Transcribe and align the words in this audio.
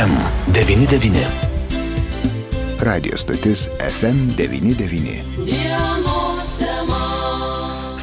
FM99. 0.00 1.28
Radio 2.80 3.18
stotis 3.18 3.68
FM99. 3.78 5.69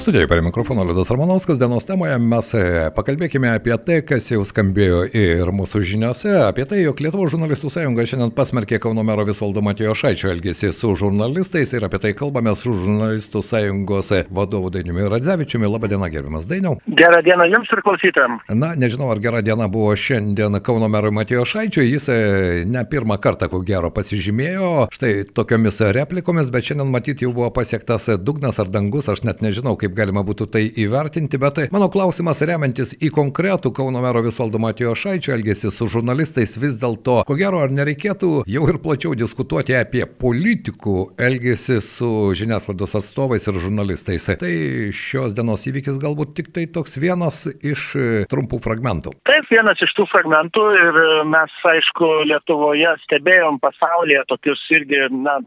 Studijoje 0.07 0.27
prie 0.27 0.41
mikrofono 0.41 0.83
Liudas 0.83 1.09
Ramanauskas 1.11 1.59
dienos 1.59 1.85
temoje 1.85 2.13
mes 2.17 2.53
e, 2.55 2.59
pakalbėkime 2.95 3.49
apie 3.57 3.75
tai, 3.83 3.97
kas 4.07 4.29
jau 4.31 4.39
skambėjo 4.47 5.01
ir 5.11 5.49
mūsų 5.51 5.81
žiniuose, 5.83 6.29
apie 6.45 6.63
tai, 6.63 6.77
jog 6.85 7.01
Lietuvos 7.03 7.33
žurnalistų 7.33 7.71
sąjunga 7.73 8.05
šiandien 8.07 8.31
pasmerkė 8.37 8.79
Kauno 8.79 9.03
mero 9.03 9.25
Visaldo 9.27 9.59
Matijo 9.59 9.91
Šaičio 9.99 10.29
elgesį 10.31 10.69
su 10.71 10.93
žurnalistais 10.95 11.75
ir 11.75 11.83
apie 11.83 11.99
tai 12.05 12.13
kalbame 12.15 12.53
su 12.55 12.71
žurnalistų 12.71 13.41
sąjungos 13.49 14.13
vadovu 14.31 14.71
Dainiumi 14.71 15.09
Radzevičiumi. 15.11 15.67
Labadiena, 15.67 16.07
gerbiamas 16.13 16.47
Dainiau. 16.47 16.77
Gerą 16.87 17.19
dieną 17.27 17.49
jums 17.51 17.75
ir 17.75 17.83
klausytėm. 17.83 18.39
Na, 18.63 18.71
nežinau, 18.79 19.11
ar 19.11 19.19
gera 19.19 19.43
diena 19.43 19.67
buvo 19.67 19.91
šiandien 19.91 20.55
Kauno 20.63 20.87
merui 20.87 21.11
Matijo 21.19 21.43
Šaičiui, 21.43 21.89
jis 21.89 22.07
e, 22.15 22.17
ne 22.63 22.85
pirmą 22.87 23.19
kartą, 23.19 23.51
ko 23.51 23.59
gero, 23.59 23.91
pasižymėjo 23.91 24.87
štai 24.95 25.13
tokiomis 25.35 25.83
replikomis, 25.99 26.47
bet 26.55 26.71
šiandien 26.71 26.95
matyti 26.95 27.27
jau 27.27 27.35
buvo 27.35 27.51
pasiektas 27.59 28.07
dugnas 28.23 28.63
ar 28.63 28.71
dangus, 28.71 29.11
aš 29.11 29.25
net 29.27 29.43
nežinau, 29.43 29.75
kaip 29.75 29.96
galima 29.97 30.23
būtų 30.27 30.47
tai 30.53 30.63
įvertinti, 30.83 31.39
bet 31.41 31.57
tai 31.57 31.65
mano 31.73 31.89
klausimas 31.93 32.41
remiantis 32.45 32.93
į 33.01 33.09
konkretų 33.15 33.73
Kauno 33.77 34.01
mero 34.03 34.21
Visvaldo 34.25 34.61
Matijo 34.61 34.93
Šaičio 34.97 35.33
elgesį 35.35 35.71
su 35.73 35.87
žurnalistais 35.91 36.55
vis 36.61 36.77
dėlto, 36.79 37.21
ko 37.27 37.37
gero, 37.39 37.61
ar 37.65 37.73
nereikėtų 37.73 38.31
jau 38.47 38.67
ir 38.69 38.79
plačiau 38.83 39.15
diskutuoti 39.17 39.75
apie 39.77 40.05
politikų 40.05 40.95
elgesį 41.27 41.79
su 41.85 42.11
žiniasklaidos 42.37 42.97
atstovais 43.01 43.47
ir 43.49 43.59
žurnalistais. 43.63 44.27
Tai 44.37 44.51
šios 44.93 45.35
dienos 45.37 45.65
įvykis 45.69 45.99
galbūt 46.01 46.35
tik 46.37 46.51
tai 46.55 46.67
toks 46.69 46.97
vienas 47.01 47.45
iš 47.65 47.89
trumpų 48.31 48.61
fragmentų. 48.63 49.15
Taip, 49.27 49.49
vienas 49.51 49.81
iš 49.83 49.93
tų 49.97 50.07
fragmentų 50.11 50.65
ir 50.77 51.01
mes, 51.31 51.53
aišku, 51.71 52.11
Lietuvoje 52.29 52.93
stebėjom 53.05 53.59
pasaulyje 53.63 54.23
tokius 54.29 54.61
irgi, 54.75 55.05
na, 55.13 55.37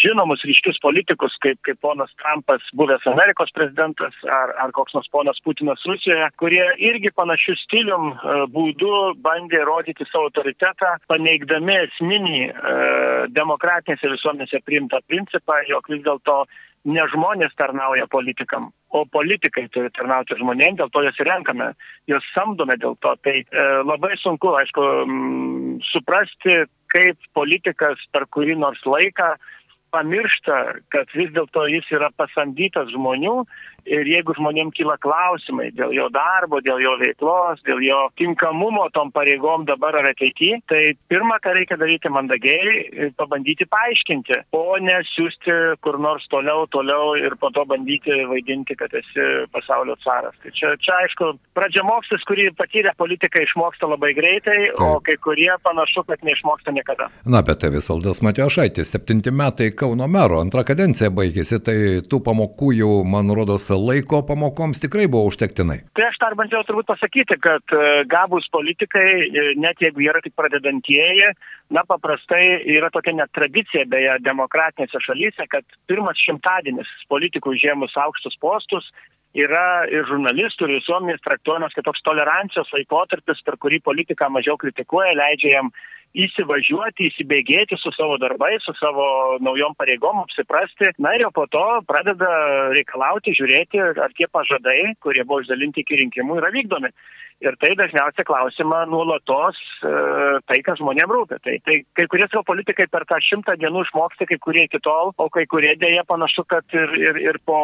žinomus 0.00 0.42
ryškius 0.48 0.80
politikus, 0.82 1.36
kaip, 1.44 1.60
kaip 1.66 1.80
ponas 1.84 2.12
Trumpas, 2.22 2.64
buvęs 2.76 3.06
Amerikos 3.12 3.52
prezidentas 3.54 3.83
prezidentas 3.92 4.14
ar, 4.24 4.54
ar 4.64 4.70
koks 4.72 4.94
nors 4.94 5.08
ponas 5.10 5.40
Putinas 5.44 5.82
Rusijoje, 5.86 6.28
kurie 6.38 6.64
irgi 6.78 7.10
panašių 7.14 7.54
stilium 7.64 8.12
e, 8.12 8.46
būdu 8.48 9.20
bandė 9.20 9.64
rodyti 9.64 10.04
savo 10.10 10.28
autoritetą, 10.28 10.98
paneigdami 11.08 11.74
esminį 11.84 12.40
e, 12.48 12.52
demokratinėse 13.28 14.08
visuomenėse 14.08 14.62
priimtą 14.64 15.00
principą, 15.06 15.60
jog 15.68 15.84
vis 15.88 16.02
dėlto 16.04 16.44
ne 16.84 17.00
žmonės 17.12 17.54
tarnauja 17.56 18.06
politikam, 18.12 18.70
o 18.92 19.04
politikai 19.06 19.68
turi 19.72 19.90
tarnauti 19.90 20.36
žmonėms, 20.36 20.78
dėl 20.78 20.90
to 20.92 21.02
jas 21.06 21.20
renkame, 21.20 21.72
juos 22.08 22.24
samdome 22.34 22.76
dėl 22.76 22.96
to. 23.00 23.14
Tai 23.24 23.36
e, 23.40 23.66
labai 23.84 24.14
sunku, 24.20 24.52
aišku, 24.60 24.86
m, 25.04 25.76
suprasti, 25.92 26.64
kaip 26.94 27.18
politikas 27.34 28.00
per 28.12 28.28
kurį 28.30 28.56
nors 28.60 28.80
laiką 28.86 29.34
pamiršta, 29.94 30.58
kad 30.92 31.12
vis 31.14 31.30
dėlto 31.34 31.68
jis 31.70 31.86
yra 31.94 32.10
pasamdytas 32.18 32.90
žmonių 32.94 33.44
ir 33.86 34.08
jeigu 34.08 34.34
žmonėm 34.38 34.72
kyla 34.74 34.96
klausimai 35.02 35.70
dėl 35.76 35.92
jo 35.96 36.08
darbo, 36.14 36.60
dėl 36.64 36.80
jo 36.82 36.94
veiklos, 37.00 37.62
dėl 37.66 37.82
jo 37.84 38.00
tinkamumo 38.20 38.88
tom 38.94 39.12
pareigom 39.14 39.66
dabar 39.68 39.98
ar 40.00 40.10
ateityje, 40.12 40.60
tai 40.70 40.82
pirmą, 41.10 41.38
ką 41.44 41.54
reikia 41.58 41.78
daryti 41.80 42.12
mandagiai, 42.12 43.10
pabandyti 43.18 43.66
paaiškinti, 43.70 44.40
o 44.56 44.78
ne 44.82 45.00
siūsti 45.12 45.56
kur 45.84 45.98
nors 46.02 46.26
toliau, 46.32 46.66
toliau 46.72 47.14
ir 47.20 47.36
po 47.40 47.50
to 47.54 47.64
bandyti 47.68 48.24
vaidinti, 48.30 48.76
kad 48.78 48.92
esi 48.96 49.28
pasaulio 49.54 49.96
caras. 50.04 50.36
Tai 50.42 50.52
čia, 50.56 50.74
čia 50.82 50.98
aišku, 51.04 51.30
pradžiamokslis, 51.56 52.24
kurį 52.28 52.48
patyrę 52.58 52.94
politikai 53.00 53.44
išmoksta 53.46 53.88
labai 53.90 54.14
greitai, 54.16 54.58
o 54.80 54.98
kai 55.04 55.16
kurie 55.22 55.50
panašu, 55.66 56.06
kad 56.08 56.24
neišmoksta 56.26 56.74
niekada. 56.74 57.10
Na, 57.28 57.42
bet 57.46 57.62
tai 57.62 57.72
Visaldas 57.74 58.22
Matijošaitis, 58.24 58.92
septinti 58.94 59.32
metai 59.34 59.70
Kauno 59.74 60.08
mero, 60.10 60.40
antra 60.42 60.64
kadencija 60.66 61.10
baigėsi, 61.14 61.60
tai 61.64 61.76
tų 62.08 62.20
pamokų 62.24 62.72
jau, 62.78 62.92
man 63.08 63.32
rodos, 63.34 63.68
laiko 63.78 64.22
pamokoms 64.26 64.80
tikrai 64.82 65.06
buvo 65.10 65.30
užtektinai. 65.30 65.80
Tai 65.96 66.06
aš 66.08 66.18
dar 66.22 66.36
bandžiau 66.38 66.64
turbūt 66.66 66.88
pasakyti, 66.90 67.38
kad 67.44 67.74
e, 67.74 68.04
gabus 68.10 68.46
politikai, 68.54 69.06
e, 69.26 69.46
net 69.60 69.82
jeigu 69.84 70.04
yra 70.06 70.22
tik 70.24 70.36
pradedantieji, 70.38 71.32
na 71.74 71.84
paprastai 71.88 72.44
yra 72.76 72.90
tokia 72.94 73.16
net 73.18 73.32
tradicija 73.36 73.86
beje 73.90 74.18
demokratinėse 74.26 75.02
šalyse, 75.06 75.48
kad 75.52 75.66
pirmas 75.90 76.20
šimtadienis 76.24 76.90
politikų 77.12 77.56
užėmus 77.56 77.96
aukštus 78.06 78.38
postus 78.42 78.88
yra 79.34 79.84
ir 79.90 80.06
žurnalistų, 80.08 80.68
ir 80.68 80.78
visuomenės 80.78 81.24
traktuojamas 81.26 81.74
kaip 81.74 81.88
toks 81.88 82.04
tolerancijos 82.06 82.70
laikotarpis, 82.76 83.42
per 83.46 83.58
kurį 83.60 83.82
politiką 83.84 84.30
mažiau 84.30 84.56
kritikuoja, 84.60 85.16
leidžia 85.18 85.56
jam 85.58 85.74
įsivažiuoti, 86.14 87.08
įsibėgėti 87.10 87.78
su 87.80 87.90
savo 87.96 88.16
darbais, 88.22 88.62
su 88.62 88.74
savo 88.78 89.06
naujom 89.42 89.74
pareigom, 89.78 90.22
apsiprasti. 90.22 90.92
Na 91.02 91.14
ir 91.16 91.26
jau 91.26 91.32
po 91.34 91.46
to 91.50 91.64
pradeda 91.88 92.30
reikalauti, 92.74 93.34
žiūrėti, 93.34 93.82
ar 93.82 94.14
tie 94.14 94.30
pažadai, 94.30 94.94
kurie 95.02 95.26
buvo 95.26 95.42
išdalinti 95.42 95.82
iki 95.82 96.00
rinkimų, 96.04 96.38
yra 96.40 96.52
vykdomi. 96.54 96.92
Ir 97.42 97.56
tai 97.58 97.72
dažniausiai 97.76 98.24
klausima 98.24 98.84
nuolatos 98.86 99.58
e, 99.82 99.90
tai, 100.46 100.60
kas 100.64 100.78
žmonėm 100.78 101.10
rūpi. 101.10 101.40
Tai, 101.42 101.56
tai 101.66 101.80
kai 101.98 102.06
kurie 102.12 102.28
savo 102.30 102.44
politikai 102.46 102.86
per 102.92 103.04
tą 103.10 103.18
šimtą 103.26 103.56
dienų 103.60 103.82
išmoksti, 103.88 104.28
kai 104.30 104.38
kurie 104.46 104.64
iki 104.68 104.78
tol, 104.84 105.10
o 105.18 105.26
kai 105.34 105.42
kurie 105.50 105.74
dėja 105.80 106.06
panašu, 106.08 106.46
kad 106.48 106.64
ir, 106.78 106.94
ir, 107.02 107.18
ir 107.26 107.40
po 107.44 107.58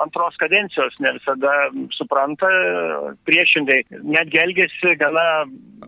antros 0.00 0.40
kadencijos 0.40 0.96
ne 1.04 1.12
visada 1.18 1.52
supranta 1.98 2.48
priešingai. 3.28 3.82
Netgi 4.00 4.40
elgesi 4.40 4.96
gana 4.98 5.26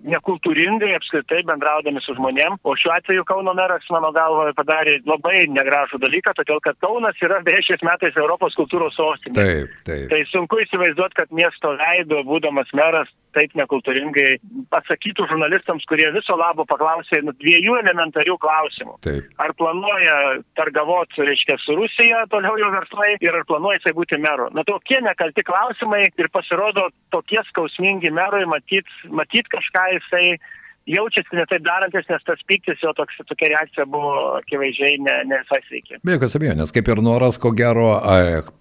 nekultūringai 0.06 0.92
apskritai 0.96 1.42
bendraudami 1.48 2.02
su 2.04 2.16
žmonėm. 2.18 2.58
O 2.66 2.74
šiuo 2.78 2.94
atveju 2.96 3.24
Kauno 3.28 3.54
meras, 3.58 3.86
mano 3.92 4.12
galva, 4.14 4.50
padarė 4.58 4.98
labai 5.08 5.46
negražų 5.52 6.00
dalyką, 6.02 6.34
todėl 6.38 6.62
kad 6.64 6.78
Kaunas 6.82 7.18
yra 7.24 7.40
beje 7.46 7.64
šiais 7.68 7.84
metais 7.86 8.18
Europos 8.18 8.56
kultūros 8.58 8.96
sostinė. 8.98 9.38
Taip, 9.38 9.74
taip. 9.88 10.06
Tai 10.12 10.22
sunku 10.30 10.62
įsivaizduoti, 10.64 11.18
kad 11.22 11.34
miesto 11.34 11.74
veido, 11.80 12.22
būdamas 12.28 12.70
meras, 12.76 13.10
taip 13.36 13.54
nekultūringai 13.56 14.36
atsakytų 14.76 15.26
žurnalistams, 15.30 15.84
kurie 15.88 16.08
viso 16.14 16.36
labo 16.36 16.66
paklausė 16.68 17.22
nu, 17.24 17.34
dviejų 17.40 17.78
elementarių 17.80 18.36
klausimų. 18.42 18.98
Taip. 19.06 19.30
Ar 19.42 19.54
planuoja 19.58 20.16
targavot, 20.58 21.16
reiškia, 21.16 21.56
su 21.62 21.76
Rusija 21.78 22.26
toliau 22.32 22.58
jo 22.60 22.68
verslai 22.74 23.14
ir 23.24 23.38
ar 23.38 23.46
planuoja 23.48 23.80
jisai 23.80 23.94
būti 23.96 24.20
meru. 24.22 24.50
Na 24.56 24.66
tokie 24.68 25.00
nekalti 25.04 25.44
klausimai 25.48 26.04
ir 26.10 26.30
pasirodo 26.34 26.88
tokie 27.14 27.40
skausmingi 27.48 28.12
merui, 28.14 28.44
matyt, 28.50 28.88
matyt 29.08 29.48
kažką 29.52 29.81
jisai 29.90 30.38
jaučiasi 30.86 31.36
ne 31.36 31.44
taip 31.50 31.62
darantis, 31.64 32.06
nes 32.10 32.24
tas 32.26 32.40
piktis 32.48 32.80
jo 32.82 32.92
toks, 32.96 33.18
tokia 33.28 33.52
reakcija 33.54 33.86
buvo 33.90 34.12
akivaizdžiai 34.40 34.98
ne, 35.02 35.16
ne 35.30 35.38
visai 35.42 35.60
sveiki. 35.66 36.00
Be 36.06 36.16
jokios 36.16 36.36
abejonės, 36.38 36.72
kaip 36.74 36.90
ir 36.90 37.02
noras, 37.04 37.38
ko 37.42 37.52
gero, 37.56 37.88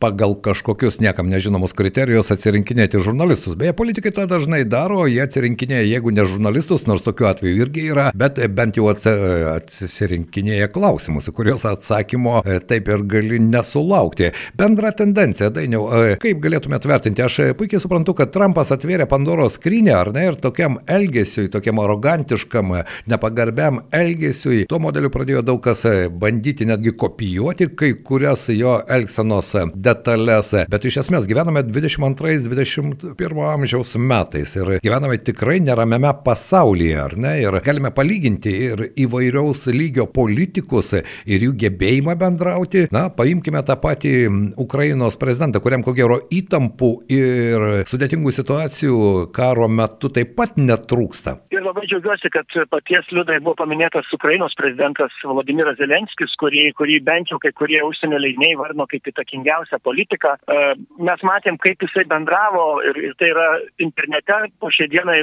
pagal 0.04 0.36
kažkokius 0.46 1.00
niekam 1.02 1.32
nežinomus 1.32 1.74
kriterijus 1.78 2.32
atsirinkinėti 2.34 3.02
žurnalistus. 3.02 3.58
Beje, 3.60 3.74
politikai 3.78 4.14
tą 4.16 4.28
dažnai 4.30 4.64
daro, 4.70 5.06
jie 5.10 5.22
atsirinkinėja, 5.26 5.88
jeigu 5.96 6.14
ne 6.14 6.26
žurnalistus, 6.30 6.86
nors 6.90 7.06
tokiu 7.06 7.30
atveju 7.32 7.66
irgi 7.66 7.88
yra, 7.94 8.10
bet 8.18 8.40
bent 8.54 8.78
jau 8.78 8.90
atsirinkinėja 8.92 10.70
klausimus, 10.74 11.30
į 11.32 11.36
kuriuos 11.38 11.66
atsakymo 11.70 12.42
e, 12.46 12.60
taip 12.66 12.92
ir 12.92 13.06
gali 13.10 13.42
nesulaukti. 13.42 14.32
Bendra 14.58 14.94
tendencija, 14.96 15.50
dainiau, 15.54 15.88
kaip 16.22 16.42
galėtumėte 16.44 16.92
vertinti? 16.92 17.26
Aš 17.26 17.42
puikiai 17.58 17.82
suprantu, 17.82 18.16
kad 18.18 18.34
Trumpas 18.34 18.74
atvėrė 18.76 19.08
Pandoros 19.10 19.58
skrynę, 19.58 19.94
ar 19.98 20.14
ne, 20.16 20.28
ir 20.30 20.40
tokiam 20.42 20.80
elgesiui, 20.90 21.50
tokiam 21.52 21.82
arogantiškam 21.82 22.11
arogantiškam, 22.12 22.72
nepagarbiam 23.06 23.80
elgesiui. 23.92 24.66
Tuo 24.70 24.80
modeliu 24.82 25.12
pradėjo 25.12 25.42
daug 25.46 25.62
kas 25.64 25.84
bandyti 26.20 26.66
netgi 26.68 26.94
kopijuoti 26.98 27.70
kai 27.78 27.94
kurias 28.04 28.48
jo 28.54 28.78
elgsenos 28.90 29.54
detalės. 29.76 30.54
Bet 30.72 30.86
iš 30.86 31.02
esmės 31.04 31.28
gyvename 31.30 31.64
22-21 31.68 33.42
amžiaus 33.54 33.96
metais 33.98 34.56
ir 34.60 34.74
gyvename 34.84 35.20
tikrai 35.24 35.60
neramiame 35.64 36.12
pasaulyje, 36.26 36.98
ar 37.00 37.18
ne? 37.18 37.36
Ir 37.42 37.60
galime 37.64 37.94
palyginti 37.96 38.56
ir 38.68 38.86
įvairiaus 39.00 39.68
lygio 39.72 40.08
politikus 40.12 40.94
ir 40.98 41.48
jų 41.48 41.56
gebėjimą 41.66 42.18
bendrauti. 42.20 42.88
Na, 42.94 43.08
paimkime 43.14 43.64
tą 43.68 43.78
patį 43.82 44.14
Ukrainos 44.62 45.18
prezidentą, 45.22 45.62
kuriam 45.64 45.86
ko 45.86 45.96
gero 45.98 46.20
įtampų 46.32 46.92
ir 47.12 47.68
sudėtingų 47.90 48.36
situacijų 48.36 49.02
karo 49.36 49.70
metu 49.72 50.12
taip 50.12 50.36
pat 50.38 50.60
netrūksta. 50.60 51.40
Ir 51.62 51.68
labai 51.68 51.84
džiaugiuosi 51.86 52.30
kad 52.34 52.56
paties 52.74 53.10
liudai 53.14 53.36
buvo 53.46 53.54
paminėtas 53.60 54.08
Ukrainos 54.18 54.56
prezidentas 54.58 55.14
Vladimiras 55.22 55.78
Zelenskis, 55.78 56.34
kurį, 56.42 56.64
kurį 56.80 56.96
bent 57.06 57.30
jau 57.30 57.38
kai 57.44 57.52
kurie 57.54 57.84
užsienio 57.86 58.18
leidiniai 58.18 58.58
vardino 58.58 58.88
kaip 58.90 59.12
įtakingiausią 59.12 59.78
politiką. 59.86 60.34
E, 60.42 60.60
mes 61.06 61.26
matėm, 61.30 61.62
kaip 61.62 61.86
jisai 61.86 62.08
bendravo 62.10 62.66
ir, 62.90 62.98
ir 63.12 63.18
tai 63.22 63.30
yra 63.36 63.48
internete 63.86 64.42
po 64.58 64.74
šiai 64.74 64.90
dienai 64.90 65.20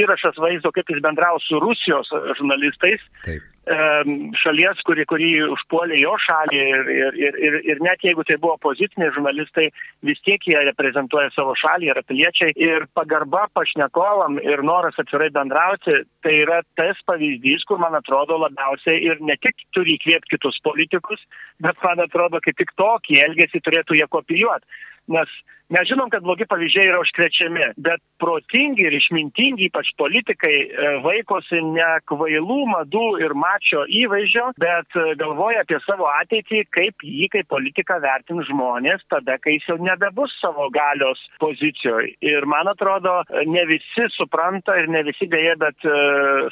įrašas 0.00 0.42
vaizdo, 0.42 0.74
kaip 0.74 0.90
jis 0.90 1.04
bendravo 1.06 1.38
su 1.46 1.62
Rusijos 1.62 2.10
žurnalistais. 2.40 3.06
Taip 3.22 3.52
šalies, 3.66 4.78
kuri, 4.86 5.04
kuri 5.10 5.28
užpuolė 5.42 5.98
jo 5.98 6.12
šalį 6.22 6.58
ir, 6.62 6.90
ir, 6.94 7.16
ir, 7.18 7.56
ir, 7.66 7.80
net 7.82 7.98
jeigu 8.04 8.22
tai 8.22 8.36
buvo 8.38 8.54
opoziciniai 8.54 9.10
žurnalistai, 9.10 9.72
vis 10.06 10.20
tiek 10.22 10.38
jie 10.46 10.60
reprezentuoja 10.68 11.32
savo 11.34 11.56
šalį, 11.58 11.90
yra 11.90 12.04
piliečiai 12.06 12.54
ir 12.54 12.86
pagarba 12.94 13.48
pašnekovam 13.58 14.38
ir 14.38 14.62
noras 14.62 14.94
atvirai 15.02 15.32
bendrauti, 15.34 16.04
tai 16.22 16.36
yra 16.44 16.60
tas 16.78 17.00
pavyzdys, 17.10 17.66
kur 17.66 17.82
man 17.82 17.98
atrodo 17.98 18.38
labiausiai 18.44 19.02
ir 19.02 19.18
ne 19.20 19.34
tik 19.42 19.66
turi 19.74 19.98
įkvėpti 19.98 20.36
kitus 20.36 20.60
politikus, 20.62 21.26
bet 21.58 21.76
man 21.82 22.06
atrodo, 22.06 22.38
kaip 22.44 22.58
tik 22.62 22.70
tokį 22.78 23.18
elgesį 23.26 23.64
turėtų 23.66 23.98
jie 23.98 24.06
kopijuoti. 24.06 24.66
Nes 25.10 25.30
Mes 25.66 25.82
žinom, 25.90 26.06
kad 26.12 26.22
blogi 26.22 26.46
pavyzdžiai 26.46 26.86
yra 26.86 27.00
užkrečiami, 27.02 27.64
bet 27.82 27.98
protingi 28.22 28.84
ir 28.86 28.94
išmintingi, 28.94 29.66
ypač 29.66 29.88
politikai, 29.98 30.54
e, 30.62 30.90
vaikosi 31.02 31.58
ne 31.72 31.88
kvailų 32.06 32.58
madų 32.70 33.06
ir 33.24 33.34
mačio 33.34 33.82
įvaizdžio, 33.90 34.44
bet 34.62 34.94
e, 34.94 35.16
galvoja 35.18 35.64
apie 35.64 35.80
savo 35.82 36.06
ateitį, 36.12 36.60
kaip 36.70 37.02
jį 37.02 37.26
kaip 37.34 37.48
politiką 37.50 37.98
vertins 38.04 38.46
žmonės 38.46 39.02
tada, 39.10 39.40
kai 39.42 39.56
jis 39.56 39.66
jau 39.72 39.76
nebebus 39.82 40.36
savo 40.38 40.68
galios 40.70 41.24
pozicijoje. 41.42 42.14
Ir 42.22 42.46
man 42.46 42.70
atrodo, 42.70 43.16
ne 43.50 43.66
visi 43.66 44.06
supranta 44.14 44.78
ir 44.78 44.86
ne 44.92 45.02
visi 45.08 45.26
dėja, 45.32 45.56
bet 45.58 45.90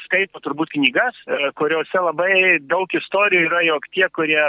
skaito 0.08 0.42
turbūt 0.42 0.74
knygas, 0.74 1.22
kuriuose 1.58 2.02
labai 2.02 2.58
daug 2.66 2.90
istorijų 2.98 3.46
yra, 3.46 3.62
jog 3.70 3.86
tie, 3.94 4.08
kurie 4.16 4.42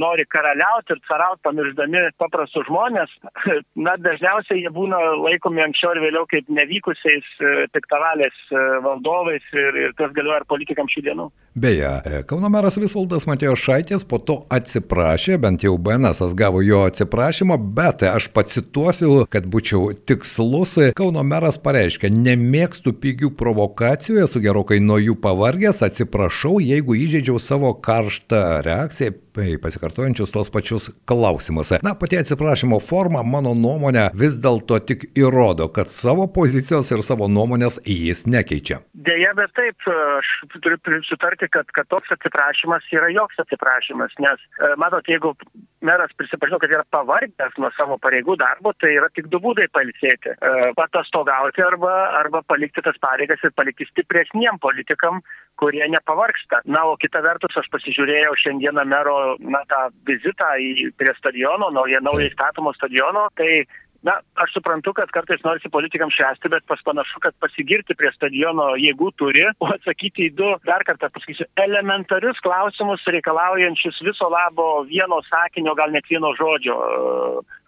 nori 0.00 0.24
karaliauti 0.32 0.96
ir 0.96 1.04
carauti, 1.04 1.44
pamiršdami 1.44 2.04
paprastus 2.16 2.64
žmonės, 2.70 3.12
na, 3.86 3.96
dažniausiai 4.06 4.62
jie 4.62 4.72
būna 4.72 4.98
laikomi 5.24 5.64
anksčiau 5.64 5.92
ar 5.92 6.00
vėliau 6.04 6.26
kaip 6.30 6.48
nevykusiais 6.52 7.26
e, 7.40 7.54
piktavalės 7.74 8.36
e, 8.50 8.62
valdovais 8.84 9.44
ir, 9.54 9.80
ir 9.82 9.96
tas 9.98 10.14
galioja 10.16 10.42
ir 10.42 10.48
politikams 10.50 10.94
šių 10.94 11.04
dienų. 11.08 11.28
Beje, 11.56 11.90
e, 12.04 12.22
Kauno 12.28 12.50
meras 12.52 12.78
Visvaldas 12.80 13.26
Matėjo 13.28 13.56
Šaitės 13.58 14.06
po 14.08 14.20
to 14.22 14.38
atsiprašė, 14.52 15.38
bent 15.42 15.66
jau 15.66 15.74
BNS 15.80 16.34
gavo 16.38 16.62
jo 16.64 16.84
atsiprašymą, 16.88 17.58
bet 17.76 18.06
aš 18.06 18.30
pacituosiu, 18.36 19.12
kad 19.32 19.48
būčiau 19.50 19.92
tikslus. 20.08 20.76
Kauno 20.96 21.24
meras 21.26 21.58
pareiškė, 21.62 22.10
nemėgstu 22.12 22.94
pigių 23.00 23.32
provokacijų, 23.38 24.22
esu 24.26 24.42
gerokai 24.44 24.80
nuo 24.84 25.00
jų 25.02 25.16
pavargęs, 25.22 25.82
atsiprašau, 25.86 26.58
jeigu 26.64 26.98
įžeidžiau 27.06 27.40
savo 27.42 27.72
karštą 27.74 28.42
reakciją 28.66 29.16
pasikartojančius 29.62 30.32
tos 30.34 30.50
pačius 30.52 30.88
klausimus. 31.08 31.74
Na, 31.84 31.94
pati 31.98 32.18
atsiprašymo 32.20 32.78
forma, 32.82 33.22
mano 33.26 33.54
nuomonė, 33.58 34.08
vis 34.16 34.38
dėlto 34.42 34.80
tik 34.88 35.08
įrodo, 35.18 35.68
kad 35.72 35.92
savo 35.92 36.26
pozicijos 36.32 36.90
ir 36.94 37.04
savo 37.06 37.28
nuomonės 37.28 37.78
jis 37.84 38.24
nekeičia. 38.30 38.80
Deja, 39.06 39.32
bet 39.38 39.52
taip, 39.58 39.88
aš 40.18 40.32
turiu 40.64 41.00
sutarti, 41.08 41.48
kad, 41.52 41.68
kad 41.76 41.88
toks 41.92 42.12
atsiprašymas 42.16 42.86
yra 42.96 43.12
joks 43.14 43.44
atsiprašymas, 43.44 44.16
nes, 44.22 44.46
e, 44.60 44.72
matot, 44.80 45.06
jeigu 45.10 45.34
meras 45.80 46.12
prisipažino, 46.16 46.58
kad 46.58 46.72
yra 46.72 46.84
pavargęs 46.90 47.56
nuo 47.60 47.70
savo 47.76 47.98
pareigų 48.02 48.36
darbo, 48.40 48.72
tai 48.80 48.94
yra 48.96 49.08
tik 49.14 49.28
du 49.32 49.40
būdai 49.42 49.66
palsėti. 49.74 50.32
E, 50.32 50.70
patostogauti 50.78 51.64
arba, 51.64 51.92
arba 52.20 52.42
palikti 52.48 52.84
tas 52.84 52.96
pareigas 53.02 53.42
ir 53.44 53.52
palikti 53.56 53.88
stipresniem 53.90 54.60
politikam, 54.62 55.20
kurie 55.60 55.84
nepavargsta. 55.92 56.62
Na, 56.68 56.84
o 56.88 56.96
kita 57.00 57.22
vertus, 57.24 57.56
aš 57.60 57.68
pasižiūrėjau 57.72 58.34
šiandieną 58.42 58.86
mero 58.88 59.16
na, 59.40 59.62
tą 59.70 59.86
vizitą 60.08 60.52
į, 60.60 60.92
prie 60.96 61.12
stadiono, 61.18 61.70
naują, 61.74 62.02
naują 62.04 62.30
įstatymo 62.30 62.72
stadiono, 62.76 63.28
tai 63.36 63.64
Na, 64.06 64.20
aš 64.38 64.52
suprantu, 64.54 64.92
kad 64.94 65.10
kartais 65.10 65.40
norisi 65.42 65.66
politikams 65.72 66.14
švęsti, 66.14 66.50
bet 66.52 66.62
pas 66.70 66.78
panašu, 66.86 67.18
kad 67.24 67.34
pasigirti 67.42 67.96
prie 67.98 68.12
stadiono 68.14 68.68
jėgų 68.78 69.08
turi, 69.18 69.42
o 69.58 69.70
atsakyti 69.72 70.28
į 70.28 70.34
du, 70.38 70.50
dar 70.68 70.84
kartą 70.86 71.08
pasakysiu, 71.10 71.48
elementarius 71.58 72.38
klausimus 72.44 73.02
reikalaujančius 73.10 73.98
viso 74.06 74.28
labo 74.30 74.84
vieno 74.86 75.18
sakinio, 75.26 75.74
gal 75.74 75.90
net 75.90 76.06
vieno 76.06 76.30
žodžio. 76.38 76.76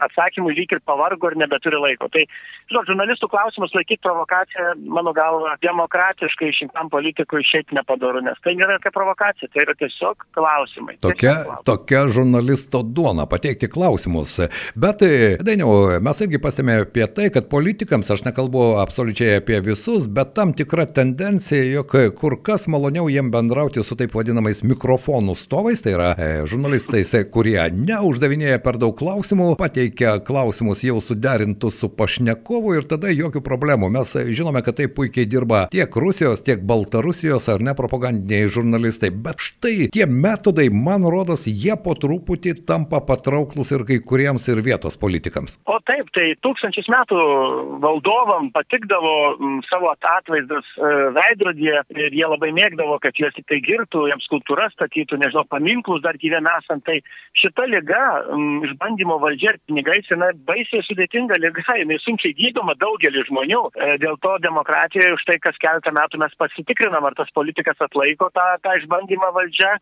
Atsakymų 0.06 0.52
lyg 0.55 0.76
ir 0.76 0.82
pavargo 0.87 1.32
ir 1.32 1.40
nebeturi 1.43 1.81
laiko. 1.82 2.06
Tai, 2.14 2.23
žinot, 2.70 2.87
žurnalistų 2.87 3.31
klausimus 3.32 3.75
laikyti 3.75 4.05
provokaciją, 4.06 4.76
mano 4.94 5.11
galva, 5.17 5.56
demokratiškai 5.64 6.52
išrinktam 6.52 6.93
politikui 6.94 7.43
šiaip 7.50 7.75
nepadaru, 7.75 8.23
nes 8.23 8.38
tai 8.46 8.55
nėra 8.55 8.79
jokia 8.79 8.94
provokacija, 8.94 9.50
tai 9.50 9.67
yra 9.67 9.75
tiesiog 9.82 10.23
klausimai. 10.38 11.00
Tokia, 11.02 11.19
tiesiog 11.19 11.50
klausimai. 11.50 11.67
tokia 11.73 12.06
žurnalisto 12.14 12.85
duona 12.87 13.26
pateikti 13.26 13.67
klausimus. 13.75 14.38
Bet, 14.79 15.02
dainiau, 15.43 15.99
mes 15.99 16.25
irgi 16.28 16.40
pastebėjome 16.44 16.84
apie 16.84 17.06
tai, 17.16 17.28
kad 17.32 17.48
politikams, 17.48 18.10
aš 18.12 18.22
nekalbu 18.26 18.78
absoliučiai 18.82 19.38
apie 19.40 19.58
visus, 19.64 20.06
bet 20.12 20.34
tam 20.36 20.52
tikra 20.56 20.84
tendencija, 20.92 21.62
jog 21.64 21.94
kur 22.19 22.36
kas 22.44 22.66
maloniau 22.69 23.08
jiem 23.08 23.30
bendrauti 23.32 23.80
su 23.84 23.96
taip 23.98 24.12
vadinamais 24.16 24.60
mikrofonų 24.66 25.34
stovais, 25.38 25.80
tai 25.84 25.94
yra 25.96 26.10
e, 26.12 26.28
žurnalistais, 26.48 27.14
kurie 27.32 27.56
neuždavinėja 27.72 28.60
per 28.64 28.76
daug 28.80 28.92
klausimų, 28.98 29.54
pateikia 29.60 30.19
klausimus 30.25 30.84
jau 30.84 30.98
suderintus 31.04 31.80
su 31.80 31.88
pašnekovu 31.88 32.76
ir 32.76 32.88
tada 32.90 33.12
jokių 33.12 33.42
problemų. 33.44 33.90
Mes 33.96 34.12
žinome, 34.28 34.62
kad 34.66 34.76
tai 34.80 34.90
puikiai 34.92 35.28
dirba 35.28 35.64
tiek 35.72 35.96
Rusijos, 35.96 36.44
tiek 36.44 36.60
Baltarusijos 36.69 37.48
ar 37.48 37.64
ne 37.64 37.72
propagandiniai 37.78 38.50
žurnalistai, 38.52 39.10
bet 39.14 39.40
štai 39.48 39.88
tie 39.94 40.04
metodai, 40.04 40.69
man 40.69 41.08
rodos, 41.08 41.46
jie 41.48 41.78
po 41.80 41.96
truputį 41.96 42.58
tampa 42.69 43.00
patrauklus 43.08 43.72
ir 43.72 43.88
kai 43.88 44.00
kuriems 44.04 44.50
ir 44.52 44.60
vietos 44.66 45.00
politikams. 45.00 45.58
O 45.69 45.80
taip, 45.88 46.12
tai 46.19 46.32
tūkstančius 46.43 46.88
metų 46.91 47.19
valdovam 47.82 48.49
patikdavo 48.55 49.15
m, 49.37 49.59
savo 49.69 49.91
atvaizdus 49.94 50.67
e, 50.75 50.91
veidrodėje 51.17 51.82
ir 51.94 52.17
jie 52.17 52.26
labai 52.26 52.50
mėgdavo, 52.56 52.99
kad 53.03 53.19
juos 53.20 53.35
tik 53.37 53.47
tai 53.50 53.61
girtų, 53.65 54.06
jiems 54.11 54.26
skultūras 54.26 54.75
statytų, 54.75 55.20
nežinau, 55.23 55.44
paminklus 55.50 56.03
dar 56.05 56.19
gyvena 56.20 56.56
esant. 56.62 56.85
Tai 56.88 56.97
šita 57.38 57.67
lyga, 57.70 58.03
m, 58.35 58.65
išbandymo 58.69 59.19
valdžia 59.23 59.55
ir 59.55 59.61
pinigais, 59.69 60.09
jinai 60.11 60.32
baisiai 60.49 60.82
sudėtinga 60.87 61.38
lyga, 61.43 61.65
jinai 61.82 62.00
sunkiai 62.03 62.35
gydoma 62.38 62.75
daugelį 62.81 63.26
žmonių. 63.31 63.62
E, 63.76 63.91
dėl 64.03 64.19
to 64.25 64.35
demokratijoje 64.44 65.14
už 65.19 65.26
tai, 65.29 65.38
kas 65.44 65.61
keletą 65.62 65.94
metų 65.97 66.23
mes 66.25 66.35
pasitikrinam, 66.41 67.06
ar 67.06 67.19
tas 67.19 67.31
politikas 67.37 67.79
atlaiko 67.85 68.31
tą, 68.35 68.49
tą 68.64 68.76
išbandymą 68.81 69.31
valdžią, 69.37 69.75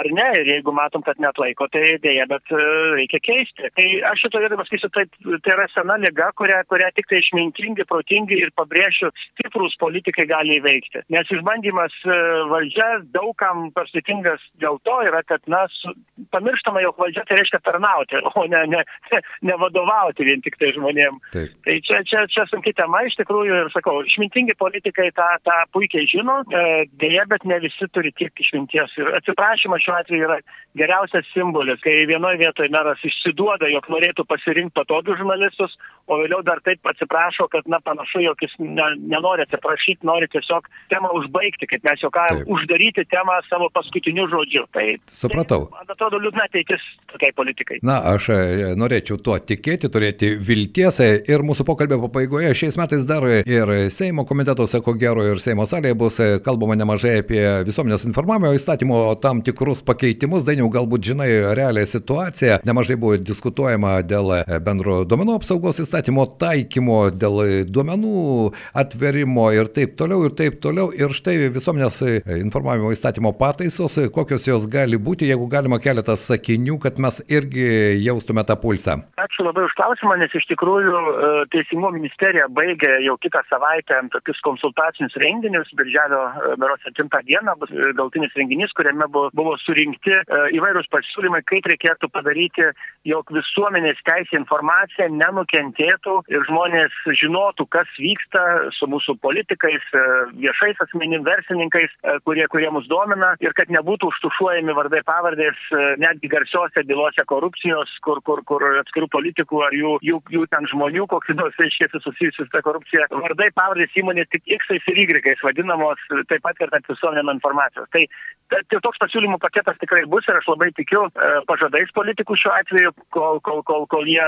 ar 0.00 0.10
ne. 0.18 0.30
Ir 0.40 0.50
jeigu 0.56 0.74
matom, 0.74 1.04
kad 1.06 1.20
net 1.22 1.38
laiko, 1.38 1.68
tai 1.70 1.98
dėja, 2.02 2.26
bet 2.30 2.54
e, 2.54 2.64
reikia 2.98 3.22
keisti. 3.22 3.70
Tai 3.74 3.88
aš 4.10 4.26
šitoje 4.26 4.44
vietoje 4.44 4.60
pasakysiu, 4.62 4.90
tai, 4.94 5.04
tai 5.42 5.54
yra 5.54 5.66
sena 5.84 5.96
lyga, 5.96 6.32
kurią, 6.36 6.64
kurią 6.68 6.88
tik 6.96 7.06
tai 7.08 7.20
išmintingi, 7.20 7.84
protingi 7.88 8.38
ir 8.40 8.50
pabrėšiu, 8.56 9.10
stiprus 9.34 9.76
politikai 9.80 10.26
gali 10.26 10.58
įveikti. 10.58 11.04
Nes 11.12 11.28
išbandymas 11.30 11.92
e, 12.04 12.16
valdžia 12.50 12.88
daugam 13.12 13.70
pasitikingas 13.76 14.40
dėl 14.60 14.78
to 14.84 14.96
yra, 15.04 15.22
kad, 15.28 15.42
na, 15.46 15.66
su, 15.68 15.92
pamirštama, 16.32 16.80
jog 16.84 16.98
valdžia 16.98 17.24
tai 17.28 17.38
reiškia 17.40 17.60
tarnauti, 17.64 18.20
o 18.34 18.46
ne, 18.48 18.64
ne, 18.72 18.82
ne 19.48 19.58
vadovauti 19.60 20.24
vien 20.24 20.40
tik 20.44 20.56
tai 20.60 20.72
žmonėm. 20.76 21.20
Taip. 21.34 21.52
Tai 21.66 21.76
čia, 21.88 22.02
čia, 22.08 22.24
čia 22.32 22.46
sunki 22.50 22.74
tema 22.76 23.04
iš 23.04 23.18
tikrųjų 23.20 23.60
ir 23.64 23.72
sakau, 23.74 24.00
išmintingi 24.08 24.56
politikai 24.60 25.10
tą, 25.16 25.28
tą 25.44 25.58
puikiai 25.76 26.08
žino, 26.10 26.40
e, 26.48 26.86
dėja, 27.00 27.28
bet 27.30 27.44
ne 27.48 27.60
visi 27.64 27.90
turi 27.92 28.14
tiek 28.16 28.32
išminties. 28.40 28.96
Ir 29.00 29.12
atsiprašymas 29.20 29.84
šiuo 29.84 29.98
atveju 30.00 30.28
yra 30.30 30.40
geriausias 30.78 31.28
simbolis, 31.34 31.80
kai 31.84 31.94
vienoje 32.08 32.40
vietoje 32.40 32.72
meras 32.72 33.02
išsiduoda, 33.06 33.68
jog 33.70 33.86
norėtų 33.92 34.24
pasirinkti 34.28 34.74
patogius 34.74 35.20
žurnalistus, 35.64 35.94
o 36.06 36.18
vėliau 36.20 36.42
dar 36.44 36.60
taip 36.64 36.84
atsiprašo, 36.84 37.46
kad, 37.52 37.64
na, 37.70 37.80
panašu, 37.80 38.20
jog 38.20 38.40
jis 38.44 38.52
ne, 38.60 38.84
nenori 39.08 39.44
atsiprašyti, 39.46 40.04
nori 40.04 40.28
tiesiog 40.28 40.66
temą 40.92 41.12
užbaigti, 41.16 41.68
kaip 41.70 41.84
mes 41.86 42.02
juokavom, 42.04 42.42
uždaryti 42.52 43.06
temą 43.08 43.38
savo 43.48 43.70
paskutiniu 43.72 44.26
žodžiu. 44.28 44.66
Tai, 44.74 44.84
Supratau. 45.08 45.68
Tai, 45.70 45.80
man 45.80 45.94
atrodo, 45.96 46.20
liūdna 46.20 46.44
ateitis 46.48 46.84
tokiai 47.12 47.32
politikai. 47.36 47.80
Na, 47.86 48.02
aš 48.12 48.28
e, 48.34 48.74
norėčiau 48.76 49.16
tuo 49.24 49.38
tikėti, 49.40 49.88
turėti 49.92 50.34
vilties 50.36 51.00
ir 51.04 51.44
mūsų 51.46 51.66
pokalbio 51.68 52.02
pabaigoje 52.04 52.52
šiais 52.60 52.78
metais 52.80 53.08
dar 53.08 53.24
ir 53.30 53.74
Seimo 53.94 54.26
komitetuose, 54.28 54.82
ko 54.84 54.96
gero, 55.00 55.24
ir 55.24 55.40
Seimo 55.40 55.64
salėje 55.68 55.96
bus 55.96 56.20
e, 56.20 56.28
kalbama 56.44 56.76
nemažai 56.76 57.16
apie 57.22 57.42
visuomenės 57.64 58.04
informavimo 58.10 58.52
įstatymo 58.58 59.00
tam 59.24 59.40
tikrus 59.46 59.80
pakeitimus. 59.86 60.44
Dainiau, 60.44 60.68
galbūt 60.72 61.08
žinai 61.12 61.30
realią 61.56 61.86
situaciją. 61.88 62.60
Nemažai 62.68 63.00
buvo 63.00 63.16
diskutuojama 63.16 63.96
dėl 64.04 64.36
e, 64.42 64.60
bendro 64.64 65.00
duomenų 65.08 65.40
apsaugos 65.40 65.53
įstatymo 65.62 66.26
taikymo, 66.40 66.98
dėl 67.14 67.66
duomenų 67.68 68.52
atverimo 68.74 69.50
ir 69.54 69.70
taip 69.74 69.96
toliau, 69.98 70.24
ir 70.28 70.34
taip 70.36 70.60
toliau. 70.64 70.90
Ir 70.94 71.14
štai 71.14 71.50
visuomenės 71.54 72.00
informavimo 72.40 72.92
įstatymo 72.94 73.34
pataisos, 73.38 73.98
kokios 74.14 74.46
jos 74.48 74.66
gali 74.70 74.98
būti, 74.98 75.28
jeigu 75.30 75.46
galima 75.50 75.78
keletas 75.82 76.26
sakinių, 76.28 76.78
kad 76.82 76.98
mes 77.02 77.20
irgi 77.28 77.66
jaustume 78.04 78.44
tą 78.46 78.56
pulsą. 78.60 78.98
Ačiū 79.20 79.46
labai 79.46 79.66
už 79.68 79.74
klausimą, 79.78 80.16
nes 80.20 80.34
iš 80.36 80.46
tikrųjų 80.50 80.94
e, 80.94 81.30
Teisingumo 81.52 81.92
ministerija 81.94 82.46
baigė 82.52 82.98
jau 83.04 83.16
kitą 83.22 83.42
savaitę 83.48 84.00
tokius 84.14 84.40
konsultacinius 84.46 85.16
renginius. 85.22 85.70
Birželio 85.78 86.22
beros 86.60 86.82
7 86.86 87.08
dieną 87.28 87.56
bus 87.60 87.72
galtinis 87.98 88.34
renginys, 88.38 88.72
kuriame 88.76 89.08
buvo, 89.10 89.56
surinkti 89.64 90.14
e, 90.14 90.40
įvairūs 90.58 90.90
pasiūlymai, 90.92 91.42
kaip 91.48 91.68
reikėtų 91.72 92.10
padaryti, 92.14 92.70
jog 93.08 93.32
visuomenės 93.34 94.00
teisė 94.08 94.38
informacija 94.40 95.08
nenukentėtų 95.12 95.43
nenukentėtų 95.44 96.14
ir 96.28 96.44
žmonės 96.48 96.92
žinotų, 97.20 97.66
kas 97.70 97.88
vyksta 97.98 98.70
su 98.72 98.86
mūsų 98.86 99.18
politikais, 99.20 99.82
e, 99.92 100.02
viešais 100.40 100.76
asmenim, 100.80 101.24
versininkais, 101.24 101.90
e, 102.02 102.18
kurie, 102.24 102.46
kurie 102.48 102.70
mus 102.70 102.86
domina 102.88 103.34
ir 103.40 103.52
kad 103.52 103.68
nebūtų 103.68 104.10
užtušuojami 104.12 104.72
vardai 104.74 105.02
pavardės 105.04 105.56
netgi 105.98 106.28
garsiose 106.28 106.84
bylose 106.86 107.24
korupcijos, 107.26 107.90
kur, 108.02 108.20
kur, 108.22 108.42
kur 108.44 108.62
atskirų 108.80 109.08
politikų 109.08 109.62
ar 109.64 109.72
jų, 109.72 109.98
jų, 110.02 110.20
jų 110.30 110.46
ten 110.50 110.66
žmonių, 110.70 111.06
kokius 111.08 111.36
nors 111.36 111.56
reiškia 111.58 111.88
susijusius 111.92 112.50
tą 112.52 112.62
korupciją. 112.64 113.06
Vardai 113.10 113.50
pavardės 113.54 113.94
įmonės 114.00 114.28
tik 114.32 114.44
X 114.46 114.70
ir 114.70 114.98
Y 115.04 115.36
vadinamos, 115.42 116.00
taip 116.28 116.42
pat 116.42 116.60
ir 116.60 116.70
tarp 116.72 116.88
visuomenėm 116.88 117.34
informacijos. 117.36 117.88
Tai, 117.92 118.04
tai 118.52 118.80
toks 118.80 119.00
pasiūlymų 119.02 119.38
paketas 119.42 119.78
tikrai 119.80 120.04
bus 120.10 120.26
ir 120.28 120.38
aš 120.38 120.48
labai 120.52 120.70
tikiu 120.76 121.06
pažadais 121.48 121.92
politikų 121.96 122.36
šiuo 122.38 122.54
atveju, 122.54 122.94
kol, 123.14 123.40
kol, 123.44 123.62
kol, 123.66 123.86
kol 123.90 124.08
jie 124.08 124.24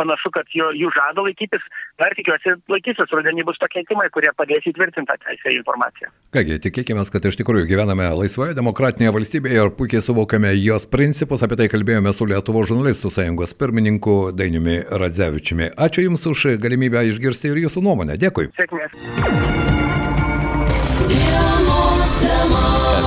panašu, 0.00 0.29
kad 0.34 0.48
jo, 0.54 0.70
jų 0.76 0.90
žada 0.96 1.24
laikytis. 1.24 1.64
Dar 2.00 2.14
tikiuosi 2.18 2.54
laikysis, 2.72 3.12
rudenį 3.14 3.46
bus 3.48 3.60
pakeitimai, 3.62 4.08
kurie 4.14 4.32
padės 4.36 4.66
įtvirtinti 4.70 5.08
tą 5.10 5.18
teisę 5.24 5.54
į 5.54 5.60
informaciją. 5.60 6.12
Kągi, 6.34 6.60
tikėkime, 6.66 7.04
kad 7.12 7.28
iš 7.30 7.40
tikrųjų 7.40 7.68
gyvename 7.70 8.08
laisvoje 8.20 8.56
demokratinėje 8.58 9.14
valstybėje 9.16 9.64
ir 9.64 9.72
puikiai 9.78 10.04
suvokiame 10.04 10.52
jos 10.58 10.86
principus. 10.90 11.44
Apie 11.46 11.58
tai 11.60 11.70
kalbėjome 11.72 12.14
su 12.16 12.28
Lietuvo 12.30 12.64
žurnalistų 12.68 13.12
sąjungos 13.16 13.56
pirmininku 13.58 14.18
Dainiumi 14.36 14.80
Radzevičiumi. 14.90 15.72
Ačiū 15.76 16.06
Jums 16.06 16.26
už 16.30 16.46
galimybę 16.62 17.04
išgirsti 17.10 17.52
ir 17.52 17.64
Jūsų 17.66 17.84
nuomonę. 17.84 18.18
Dėkui. 18.20 18.50
Sėkmės. 18.58 18.96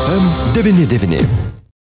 FM 0.04 0.26
99. 0.54 1.53